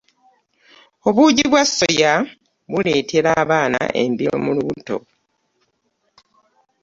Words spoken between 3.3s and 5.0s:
abaana embiro mu lubuto.